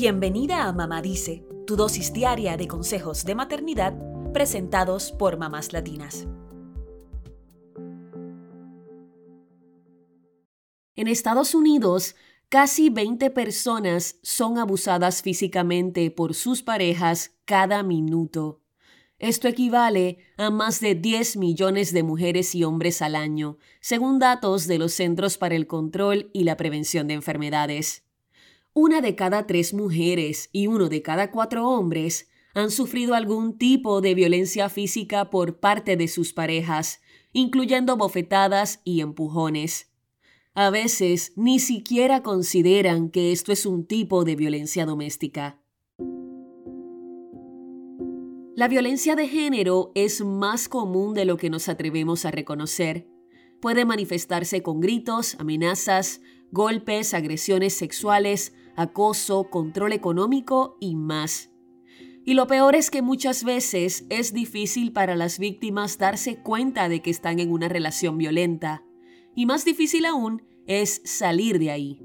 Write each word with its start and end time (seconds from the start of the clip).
Bienvenida 0.00 0.68
a 0.68 0.72
Mamá 0.72 1.02
Dice, 1.02 1.44
tu 1.66 1.74
dosis 1.74 2.12
diaria 2.12 2.56
de 2.56 2.68
consejos 2.68 3.24
de 3.24 3.34
maternidad 3.34 3.98
presentados 4.32 5.10
por 5.10 5.38
mamás 5.38 5.72
latinas. 5.72 6.28
En 10.94 11.08
Estados 11.08 11.52
Unidos, 11.52 12.14
casi 12.48 12.90
20 12.90 13.30
personas 13.30 14.20
son 14.22 14.58
abusadas 14.58 15.20
físicamente 15.20 16.12
por 16.12 16.34
sus 16.34 16.62
parejas 16.62 17.32
cada 17.44 17.82
minuto. 17.82 18.62
Esto 19.18 19.48
equivale 19.48 20.18
a 20.36 20.50
más 20.50 20.78
de 20.78 20.94
10 20.94 21.38
millones 21.38 21.92
de 21.92 22.04
mujeres 22.04 22.54
y 22.54 22.62
hombres 22.62 23.02
al 23.02 23.16
año, 23.16 23.58
según 23.80 24.20
datos 24.20 24.68
de 24.68 24.78
los 24.78 24.92
Centros 24.92 25.38
para 25.38 25.56
el 25.56 25.66
Control 25.66 26.30
y 26.32 26.44
la 26.44 26.56
Prevención 26.56 27.08
de 27.08 27.14
Enfermedades. 27.14 28.07
Una 28.80 29.00
de 29.00 29.16
cada 29.16 29.44
tres 29.44 29.74
mujeres 29.74 30.50
y 30.52 30.68
uno 30.68 30.88
de 30.88 31.02
cada 31.02 31.32
cuatro 31.32 31.68
hombres 31.68 32.28
han 32.54 32.70
sufrido 32.70 33.16
algún 33.16 33.58
tipo 33.58 34.00
de 34.00 34.14
violencia 34.14 34.68
física 34.68 35.30
por 35.30 35.58
parte 35.58 35.96
de 35.96 36.06
sus 36.06 36.32
parejas, 36.32 37.00
incluyendo 37.32 37.96
bofetadas 37.96 38.80
y 38.84 39.00
empujones. 39.00 39.90
A 40.54 40.70
veces 40.70 41.32
ni 41.34 41.58
siquiera 41.58 42.22
consideran 42.22 43.10
que 43.10 43.32
esto 43.32 43.50
es 43.50 43.66
un 43.66 43.84
tipo 43.84 44.24
de 44.24 44.36
violencia 44.36 44.86
doméstica. 44.86 45.60
La 48.54 48.68
violencia 48.68 49.16
de 49.16 49.26
género 49.26 49.90
es 49.96 50.20
más 50.24 50.68
común 50.68 51.14
de 51.14 51.24
lo 51.24 51.36
que 51.36 51.50
nos 51.50 51.68
atrevemos 51.68 52.24
a 52.24 52.30
reconocer. 52.30 53.08
Puede 53.60 53.84
manifestarse 53.84 54.62
con 54.62 54.78
gritos, 54.78 55.34
amenazas, 55.40 56.20
golpes, 56.52 57.12
agresiones 57.12 57.74
sexuales, 57.74 58.52
acoso, 58.78 59.50
control 59.50 59.92
económico 59.92 60.76
y 60.80 60.94
más. 60.94 61.50
Y 62.24 62.34
lo 62.34 62.46
peor 62.46 62.76
es 62.76 62.90
que 62.90 63.02
muchas 63.02 63.42
veces 63.42 64.06
es 64.08 64.32
difícil 64.32 64.92
para 64.92 65.16
las 65.16 65.38
víctimas 65.38 65.98
darse 65.98 66.36
cuenta 66.36 66.88
de 66.88 67.02
que 67.02 67.10
están 67.10 67.40
en 67.40 67.50
una 67.50 67.68
relación 67.68 68.18
violenta. 68.18 68.84
Y 69.34 69.46
más 69.46 69.64
difícil 69.64 70.06
aún 70.06 70.42
es 70.66 71.02
salir 71.04 71.58
de 71.58 71.70
ahí. 71.72 72.02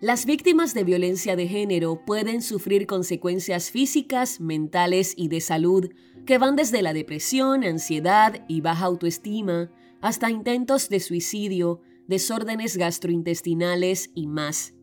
Las 0.00 0.26
víctimas 0.26 0.74
de 0.74 0.84
violencia 0.84 1.34
de 1.34 1.48
género 1.48 2.04
pueden 2.04 2.42
sufrir 2.42 2.86
consecuencias 2.86 3.70
físicas, 3.70 4.40
mentales 4.40 5.14
y 5.16 5.28
de 5.28 5.40
salud 5.40 5.90
que 6.26 6.38
van 6.38 6.54
desde 6.54 6.82
la 6.82 6.92
depresión, 6.92 7.64
ansiedad 7.64 8.44
y 8.46 8.60
baja 8.60 8.84
autoestima 8.84 9.72
hasta 10.02 10.30
intentos 10.30 10.88
de 10.90 11.00
suicidio, 11.00 11.80
desórdenes 12.06 12.76
gastrointestinales 12.76 14.10
y 14.14 14.26
más. 14.26 14.73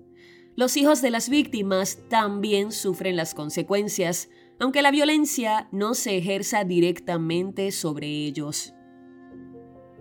Los 0.62 0.78
hijos 0.78 1.02
de 1.02 1.10
las 1.10 1.28
víctimas 1.28 1.98
también 2.08 2.72
sufren 2.72 3.16
las 3.16 3.34
consecuencias, 3.34 4.30
aunque 4.60 4.84
la 4.84 4.92
violencia 4.92 5.68
no 5.72 5.96
se 5.96 6.16
ejerza 6.18 6.64
directamente 6.66 7.72
sobre 7.72 8.06
ellos. 8.06 8.76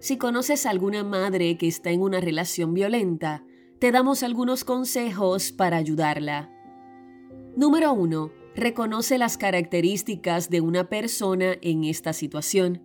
Si 0.00 0.18
conoces 0.18 0.66
a 0.66 0.70
alguna 0.70 1.02
madre 1.02 1.56
que 1.56 1.66
está 1.66 1.92
en 1.92 2.02
una 2.02 2.20
relación 2.20 2.74
violenta, 2.74 3.42
te 3.78 3.90
damos 3.90 4.22
algunos 4.22 4.64
consejos 4.64 5.50
para 5.50 5.78
ayudarla. 5.78 6.52
Número 7.56 7.94
1. 7.94 8.30
Reconoce 8.54 9.16
las 9.16 9.38
características 9.38 10.50
de 10.50 10.60
una 10.60 10.90
persona 10.90 11.56
en 11.62 11.84
esta 11.84 12.12
situación. 12.12 12.82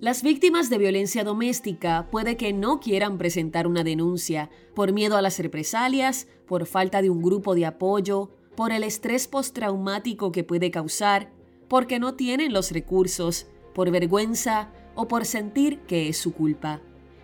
Las 0.00 0.22
víctimas 0.22 0.70
de 0.70 0.78
violencia 0.78 1.24
doméstica 1.24 2.08
puede 2.10 2.36
que 2.36 2.52
no 2.52 2.80
quieran 2.80 3.16
presentar 3.16 3.66
una 3.66 3.84
denuncia 3.84 4.50
por 4.74 4.92
miedo 4.92 5.16
a 5.16 5.22
las 5.22 5.38
represalias, 5.38 6.26
por 6.46 6.66
falta 6.66 7.00
de 7.00 7.10
un 7.10 7.22
grupo 7.22 7.54
de 7.54 7.64
apoyo, 7.64 8.30
por 8.56 8.72
el 8.72 8.82
estrés 8.82 9.28
postraumático 9.28 10.32
que 10.32 10.44
puede 10.44 10.70
causar, 10.70 11.30
porque 11.68 11.98
no 11.98 12.14
tienen 12.14 12.52
los 12.52 12.72
recursos, 12.72 13.46
por 13.72 13.90
vergüenza 13.90 14.70
o 14.94 15.08
por 15.08 15.24
sentir 15.24 15.80
que 15.80 16.08
es 16.08 16.18
su 16.18 16.34
culpa. 16.34 16.80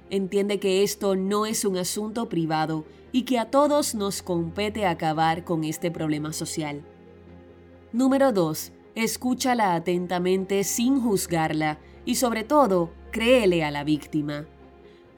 Entiende 0.08 0.58
que 0.58 0.82
esto 0.82 1.16
no 1.16 1.46
es 1.46 1.64
un 1.64 1.76
asunto 1.76 2.28
privado 2.28 2.84
y 3.12 3.22
que 3.22 3.38
a 3.38 3.50
todos 3.50 3.94
nos 3.94 4.22
compete 4.22 4.86
acabar 4.86 5.44
con 5.44 5.64
este 5.64 5.90
problema 5.90 6.32
social. 6.32 6.82
Número 7.92 8.32
2. 8.32 8.72
Escúchala 8.94 9.74
atentamente 9.74 10.64
sin 10.64 11.00
juzgarla 11.00 11.78
y 12.04 12.16
sobre 12.16 12.44
todo, 12.44 12.90
créele 13.10 13.64
a 13.64 13.70
la 13.70 13.84
víctima. 13.84 14.46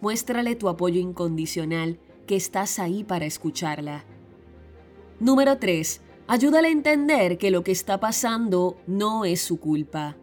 Muéstrale 0.00 0.56
tu 0.56 0.68
apoyo 0.68 1.00
incondicional, 1.00 1.98
que 2.26 2.36
estás 2.36 2.78
ahí 2.78 3.04
para 3.04 3.26
escucharla. 3.26 4.04
Número 5.20 5.58
3. 5.58 6.00
Ayúdale 6.26 6.68
a 6.68 6.72
entender 6.72 7.38
que 7.38 7.50
lo 7.50 7.62
que 7.62 7.72
está 7.72 8.00
pasando 8.00 8.76
no 8.86 9.24
es 9.24 9.42
su 9.42 9.58
culpa. 9.58 10.16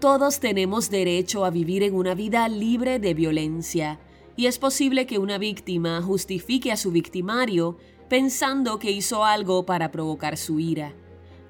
Todos 0.00 0.40
tenemos 0.40 0.90
derecho 0.90 1.44
a 1.44 1.50
vivir 1.50 1.82
en 1.82 1.94
una 1.94 2.14
vida 2.14 2.48
libre 2.48 2.98
de 2.98 3.14
violencia 3.14 4.00
y 4.36 4.46
es 4.46 4.58
posible 4.58 5.06
que 5.06 5.18
una 5.18 5.38
víctima 5.38 6.02
justifique 6.02 6.72
a 6.72 6.76
su 6.76 6.90
victimario 6.90 7.78
pensando 8.08 8.78
que 8.78 8.90
hizo 8.90 9.24
algo 9.24 9.64
para 9.64 9.90
provocar 9.90 10.36
su 10.36 10.60
ira. 10.60 10.94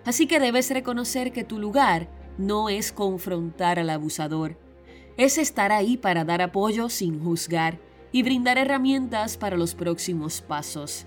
Así 0.05 0.25
que 0.25 0.39
debes 0.39 0.71
reconocer 0.71 1.31
que 1.31 1.43
tu 1.43 1.59
lugar 1.59 2.09
no 2.37 2.69
es 2.69 2.91
confrontar 2.91 3.77
al 3.77 3.91
abusador, 3.91 4.57
es 5.17 5.37
estar 5.37 5.71
ahí 5.71 5.97
para 5.97 6.25
dar 6.25 6.41
apoyo 6.41 6.89
sin 6.89 7.23
juzgar 7.23 7.79
y 8.11 8.23
brindar 8.23 8.57
herramientas 8.57 9.37
para 9.37 9.55
los 9.55 9.75
próximos 9.75 10.41
pasos. 10.41 11.05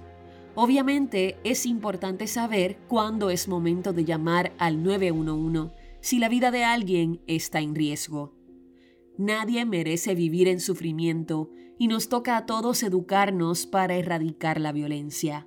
Obviamente 0.58 1.36
es 1.44 1.66
importante 1.66 2.26
saber 2.26 2.78
cuándo 2.88 3.28
es 3.28 3.46
momento 3.46 3.92
de 3.92 4.06
llamar 4.06 4.54
al 4.56 4.82
911 4.82 5.74
si 6.00 6.18
la 6.18 6.30
vida 6.30 6.50
de 6.50 6.64
alguien 6.64 7.20
está 7.26 7.60
en 7.60 7.74
riesgo. 7.74 8.32
Nadie 9.18 9.66
merece 9.66 10.14
vivir 10.14 10.48
en 10.48 10.60
sufrimiento 10.60 11.50
y 11.78 11.88
nos 11.88 12.08
toca 12.08 12.38
a 12.38 12.46
todos 12.46 12.82
educarnos 12.82 13.66
para 13.66 13.96
erradicar 13.96 14.58
la 14.58 14.72
violencia. 14.72 15.46